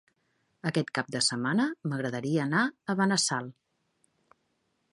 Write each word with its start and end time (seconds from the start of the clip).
Aquest 0.69 0.87
cap 0.99 1.11
de 1.15 1.19
setmana 1.25 1.67
m'agradaria 1.91 2.41
anar 2.45 2.63
a 2.65 2.95
Benassal. 3.03 3.53